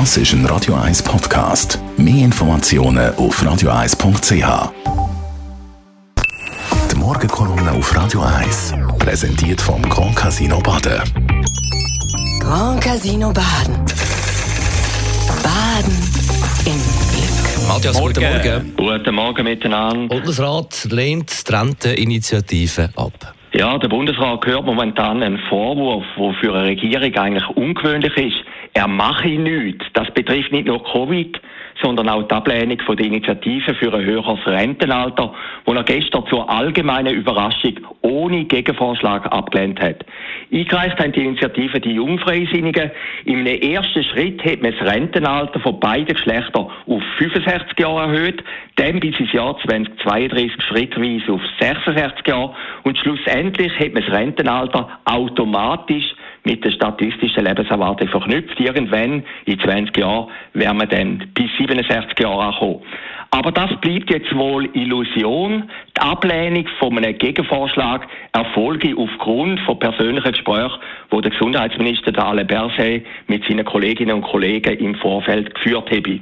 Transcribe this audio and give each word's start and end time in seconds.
Das 0.00 0.16
ist 0.16 0.32
ein 0.32 0.44
Radio 0.46 0.74
1 0.74 1.04
Podcast. 1.04 1.78
Mehr 1.96 2.24
Informationen 2.24 3.14
auf 3.14 3.40
radio1.ch. 3.40 4.72
Die 6.90 6.96
Morgenkolumne 6.96 7.70
auf 7.70 7.96
Radio 7.96 8.22
1 8.22 8.74
präsentiert 8.98 9.60
vom 9.60 9.80
Grand 9.82 10.16
Casino 10.16 10.58
Baden. 10.58 11.00
Grand 12.40 12.80
Casino 12.82 13.32
Baden. 13.32 13.84
Baden 15.44 15.96
im 16.66 16.80
Glück. 17.12 17.68
Matthias, 17.68 18.00
guten 18.00 18.20
Morgen. 18.20 18.74
Guten 18.76 19.14
Morgen 19.14 19.44
miteinander. 19.44 20.12
Bundesrat 20.12 20.88
lehnt 20.90 21.48
die 21.48 21.54
Renteninitiative 21.54 22.90
ab. 22.96 23.12
Ja, 23.52 23.78
der 23.78 23.86
Bundesrat 23.86 24.44
hört 24.44 24.66
momentan 24.66 25.22
einen 25.22 25.38
Vorwurf, 25.48 26.04
der 26.18 26.34
für 26.40 26.52
eine 26.52 26.70
Regierung 26.70 27.14
eigentlich 27.14 27.48
ungewöhnlich 27.50 28.16
ist. 28.16 28.53
Er 28.76 28.88
mache 28.88 29.28
nichts. 29.28 29.86
Das 29.92 30.10
betrifft 30.10 30.50
nicht 30.50 30.66
nur 30.66 30.82
Covid, 30.82 31.40
sondern 31.80 32.08
auch 32.08 32.24
die 32.24 32.34
Ablehnung 32.34 32.80
von 32.84 32.96
der 32.96 33.06
Initiative 33.06 33.72
für 33.74 33.94
ein 33.94 34.04
höheres 34.04 34.44
Rentenalter, 34.46 35.32
wo 35.64 35.72
er 35.72 35.84
gestern 35.84 36.26
zur 36.26 36.50
allgemeinen 36.50 37.14
Überraschung 37.14 37.78
ohne 38.02 38.44
Gegenvorschlag 38.44 39.26
abgelehnt 39.26 39.80
hat. 39.80 40.04
Eingereicht 40.52 40.98
haben 40.98 41.12
die 41.12 41.24
Initiative 41.24 41.80
die 41.80 41.92
Jungfreisinnigen. 41.92 42.90
Im 43.24 43.46
ersten 43.46 44.02
Schritt 44.02 44.44
hat 44.44 44.60
man 44.60 44.74
das 44.76 44.92
Rentenalter 44.92 45.60
von 45.60 45.78
beiden 45.78 46.14
Geschlechtern 46.14 46.66
auf 46.86 47.02
65 47.18 47.78
Jahre 47.78 48.12
erhöht, 48.12 48.42
dann 48.74 48.98
bis 48.98 49.18
ins 49.20 49.32
Jahr 49.32 49.56
2032 49.64 50.62
schrittweise 50.62 51.32
auf 51.32 51.40
66 51.60 52.26
Jahre 52.26 52.54
und 52.82 52.98
schlussendlich 52.98 53.72
hat 53.78 53.94
man 53.94 54.04
das 54.04 54.12
Rentenalter 54.12 54.88
automatisch 55.04 56.14
mit 56.44 56.64
der 56.64 56.70
statistischen 56.70 57.44
Lebenserwartung 57.44 58.08
verknüpft. 58.08 58.60
Irgendwann, 58.60 59.24
in 59.46 59.58
20 59.58 59.96
Jahren, 59.96 60.28
werden 60.52 60.78
wir 60.78 60.86
dann 60.86 61.30
bis 61.34 61.50
67 61.58 62.18
Jahre 62.20 62.44
ankommen. 62.44 62.82
Aber 63.30 63.50
das 63.50 63.70
bleibt 63.80 64.10
jetzt 64.10 64.32
wohl 64.36 64.68
Illusion. 64.74 65.68
Die 65.96 66.00
Ablehnung 66.00 66.68
von 66.78 66.96
einem 66.96 67.18
Gegenvorschlag 67.18 68.06
erfolge 68.32 68.94
aufgrund 68.96 69.58
von 69.60 69.78
persönlichen 69.78 70.30
Gesprächen, 70.32 70.78
wo 71.10 71.20
der 71.20 71.32
Gesundheitsminister 71.32 72.16
Alain 72.24 72.46
Berset 72.46 73.04
mit 73.26 73.44
seinen 73.44 73.64
Kolleginnen 73.64 74.16
und 74.16 74.22
Kollegen 74.22 74.78
im 74.78 74.94
Vorfeld 74.94 75.52
geführt 75.52 75.90
habe. 75.90 76.20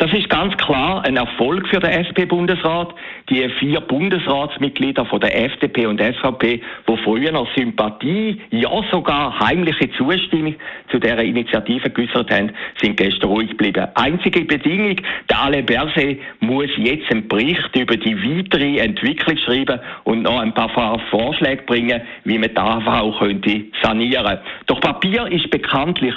Das 0.00 0.10
ist 0.14 0.30
ganz 0.30 0.56
klar 0.56 1.04
ein 1.04 1.18
Erfolg 1.18 1.68
für 1.68 1.78
den 1.78 1.90
SP-Bundesrat. 1.92 2.94
Die 3.28 3.46
vier 3.58 3.82
Bundesratsmitglieder 3.82 5.04
von 5.04 5.20
der 5.20 5.44
FDP 5.44 5.84
und 5.84 6.00
SVP, 6.00 6.62
die 6.88 6.96
früher 7.04 7.32
noch 7.32 7.46
Sympathie, 7.54 8.40
ja 8.50 8.70
sogar 8.90 9.38
heimliche 9.40 9.90
Zustimmung 9.92 10.54
zu 10.90 10.98
dieser 10.98 11.22
Initiative 11.22 11.90
geäußert 11.90 12.30
haben, 12.30 12.50
sind 12.80 12.96
gestern 12.96 13.28
ruhig 13.28 13.50
geblieben. 13.50 13.88
Einzige 13.94 14.46
Bedingung, 14.46 14.96
der 15.28 15.38
Alain 15.38 15.66
Berset 15.66 16.18
muss 16.40 16.70
jetzt 16.78 17.10
einen 17.10 17.28
Bericht 17.28 17.76
über 17.76 17.98
die 17.98 18.16
weitere 18.16 18.78
Entwicklung 18.78 19.36
schreiben 19.36 19.80
und 20.04 20.22
noch 20.22 20.40
ein 20.40 20.54
paar 20.54 20.98
Vorschläge 21.10 21.62
bringen, 21.64 22.00
wie 22.24 22.38
man 22.38 22.48
die 22.48 22.56
AV 22.56 23.18
könnte 23.18 23.64
sanieren. 23.82 24.38
Doch 24.64 24.80
Papier 24.80 25.26
ist 25.26 25.50
bekanntlich 25.50 26.14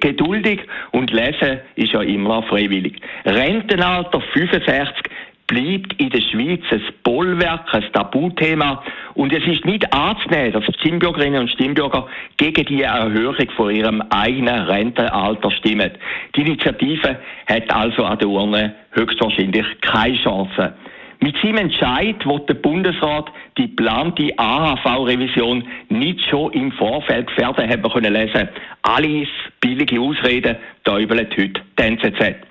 geduldig 0.00 0.62
und 0.90 1.12
Lesen 1.12 1.60
ist 1.76 1.92
ja 1.92 2.02
immer 2.02 2.42
freiwillig. 2.42 2.95
Rentenalter 3.24 4.20
65 4.20 5.10
bleibt 5.46 5.92
in 6.00 6.10
der 6.10 6.20
Schweiz 6.20 6.60
ein 6.70 6.82
Bollwerk, 7.02 7.72
ein 7.72 7.84
Tabuthema. 7.92 8.82
Und 9.14 9.32
es 9.32 9.46
ist 9.46 9.64
nicht 9.64 9.92
anzunehmen, 9.92 10.52
dass 10.52 10.64
Stimmbürgerinnen 10.76 11.42
und 11.42 11.50
Stimmbürger 11.50 12.06
gegen 12.36 12.64
die 12.66 12.82
Erhöhung 12.82 13.50
von 13.56 13.74
ihrem 13.74 14.02
eigenen 14.10 14.64
Rentenalter 14.64 15.50
stimmen. 15.50 15.92
Die 16.34 16.40
Initiative 16.42 17.18
hat 17.46 17.74
also 17.74 18.04
an 18.04 18.18
der 18.18 18.28
Urne 18.28 18.74
höchstwahrscheinlich 18.92 19.66
keine 19.80 20.16
Chance. 20.16 20.74
Mit 21.20 21.36
seinem 21.38 21.56
Entscheid 21.58 22.26
wird 22.26 22.48
der 22.48 22.54
Bundesrat 22.54 23.32
die 23.56 23.68
geplante 23.68 24.28
AHV-Revision 24.36 25.64
nicht 25.88 26.28
schon 26.28 26.52
im 26.52 26.72
Vorfeld 26.72 27.28
gefährden, 27.28 27.68
haben 27.68 27.82
wir 27.82 27.90
können 27.90 28.12
lesen. 28.12 28.48
Alles 28.82 29.28
billige 29.60 29.98
Ausreden 29.98 30.56
täubelt 30.84 31.34
heute 31.38 31.62
die 31.78 31.82
NZZ. 31.82 32.45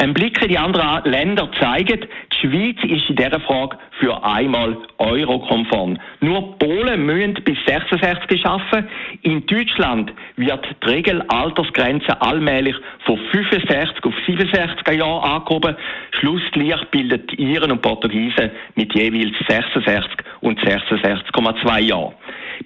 Ein 0.00 0.14
Blick 0.14 0.40
in 0.40 0.48
die 0.48 0.56
anderen 0.56 1.04
Länder 1.04 1.50
zeigt, 1.60 2.08
die 2.32 2.36
Schweiz 2.38 2.78
ist 2.84 3.10
in 3.10 3.16
dieser 3.16 3.38
Frage 3.38 3.76
für 3.98 4.24
einmal 4.24 4.74
eurokonform. 4.96 5.98
Nur 6.20 6.58
Polen 6.58 7.04
müssen 7.04 7.34
bis 7.44 7.58
66 7.66 8.40
schaffen. 8.40 8.88
In 9.20 9.44
Deutschland 9.44 10.10
wird 10.36 10.66
die 10.82 10.88
Regelaltersgrenze 10.88 12.18
allmählich 12.22 12.76
von 13.04 13.18
65 13.30 14.02
auf 14.02 14.14
67 14.24 14.88
Jahre 14.88 15.22
angehoben. 15.22 15.76
Schlussgleich 16.12 16.82
bildet 16.90 17.34
Iren 17.34 17.72
und 17.72 17.82
Portugiesen 17.82 18.52
mit 18.76 18.94
jeweils 18.94 19.36
66 19.48 20.10
und 20.40 20.58
66,2 20.60 21.78
Jahren. 21.78 22.14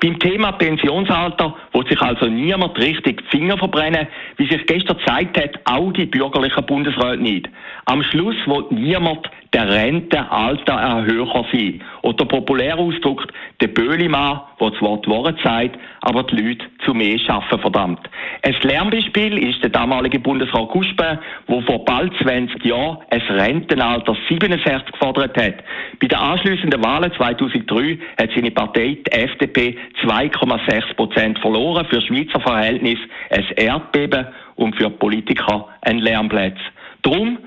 Beim 0.00 0.18
Thema 0.18 0.52
Pensionsalter 0.52 1.54
wo 1.74 1.82
sich 1.82 2.00
also 2.00 2.26
niemand 2.26 2.78
richtig 2.78 3.20
die 3.20 3.36
Finger 3.36 3.58
verbrennen, 3.58 4.06
wie 4.36 4.46
sich 4.46 4.64
gestern 4.66 4.96
gezeigt 4.96 5.36
hat, 5.36 5.60
auch 5.64 5.92
die 5.92 6.06
bürgerlichen 6.06 6.64
Bundesräte 6.66 7.22
nicht. 7.22 7.48
Am 7.86 8.02
Schluss 8.04 8.36
will 8.46 8.64
niemand 8.70 9.28
der 9.54 9.68
Rentenalter 9.70 10.74
erhöher 10.74 11.44
sein. 11.52 11.80
Oder 12.02 12.24
populär 12.24 12.76
ausgedrückt, 12.76 13.32
der 13.60 13.68
Böhlimann, 13.68 14.40
der 14.60 14.70
das 14.70 14.80
Wort 14.80 15.06
Wort 15.06 15.38
sagt, 15.44 15.78
aber 16.00 16.24
die 16.24 16.36
Leute 16.36 16.66
zu 16.84 16.92
mehr 16.92 17.18
schaffen 17.20 17.60
verdammt. 17.60 18.00
Ein 18.42 18.56
Lernbeispiel 18.62 19.38
ist 19.38 19.62
der 19.62 19.70
damalige 19.70 20.18
Bundesrat 20.18 20.68
Guspin, 20.70 21.18
der 21.48 21.62
vor 21.62 21.84
bald 21.84 22.12
20 22.20 22.64
Jahren 22.64 22.98
ein 23.10 23.20
Rentenalter 23.20 24.16
67 24.28 24.92
gefordert 24.92 25.36
hat. 25.36 25.62
Bei 26.00 26.08
den 26.08 26.18
anschließenden 26.18 26.84
Wahlen 26.84 27.12
2003 27.12 27.98
hat 28.20 28.30
seine 28.34 28.50
Partei, 28.50 28.98
die 29.06 29.12
FDP, 29.12 29.78
2,6 30.02 30.94
Prozent 30.96 31.38
verloren. 31.38 31.86
Für 31.88 32.00
Schweizer 32.00 32.40
Verhältnis 32.40 32.98
ein 33.30 33.44
Erdbeben 33.56 34.26
und 34.56 34.74
für 34.74 34.90
Politiker 34.90 35.68
ein 35.82 35.98
Lernplatz. 35.98 36.58
Drum 37.02 37.38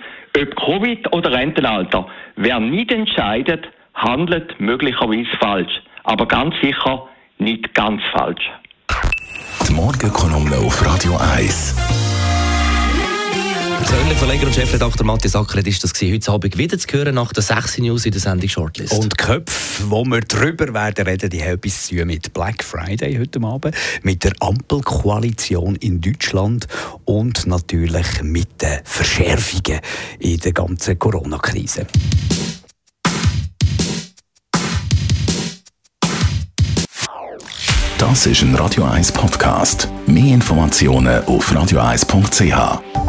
ob 0.41 0.55
Covid 0.55 1.13
oder 1.13 1.31
Rentenalter, 1.31 2.07
wer 2.35 2.59
nicht 2.59 2.91
entscheidet, 2.91 3.67
handelt 3.93 4.59
möglicherweise 4.59 5.29
falsch. 5.39 5.81
Aber 6.03 6.27
ganz 6.27 6.55
sicher 6.61 7.07
nicht 7.37 7.73
ganz 7.73 8.01
falsch. 8.11 8.49
Die 9.67 9.73
Morgenkolumne 9.73 10.57
auf 10.57 10.85
Radio 10.85 11.17
1. 11.17 12.06
Persönlich 13.87 14.17
Verleger 14.17 14.47
und 14.47 14.53
Chefredakteur 14.53 15.05
Matthias 15.05 15.33
Ackeret 15.33 15.65
ist 15.65 15.81
das 15.81 15.93
heute 16.01 16.29
Abend 16.29 16.57
wieder 16.57 16.77
zu 16.77 16.87
hören 16.91 17.15
nach 17.15 17.31
der 17.31 17.41
6 17.41 17.77
News 17.77 18.05
in 18.05 18.11
der 18.11 18.19
Sendung 18.19 18.49
Shortlist. 18.49 18.91
Und 18.91 19.13
die 19.13 19.15
Köpfe, 19.15 19.89
wo 19.89 20.03
wir 20.03 20.19
drüber 20.19 20.73
werden 20.73 21.07
reden, 21.07 21.29
die 21.29 21.41
haben 21.41 21.53
etwas 21.53 21.85
zu 21.85 21.95
tun 21.95 22.07
mit 22.07 22.33
Black 22.33 22.65
Friday 22.65 23.17
heute 23.17 23.41
Abend, 23.41 23.73
mit 24.03 24.25
der 24.25 24.33
Ampelkoalition 24.41 25.77
in 25.77 26.01
Deutschland 26.01 26.67
und 27.05 27.47
natürlich 27.47 28.21
mit 28.23 28.61
den 28.61 28.79
Verschärfungen 28.83 29.79
in 30.19 30.37
der 30.41 30.51
ganzen 30.51 30.99
Corona-Krise. 30.99 31.87
Das 37.97 38.25
ist 38.25 38.41
ein 38.41 38.53
Radio 38.55 38.83
1 38.83 39.13
Podcast. 39.13 39.87
Mehr 40.07 40.33
Informationen 40.33 41.23
auf 41.23 41.49
radio1.ch. 41.53 43.06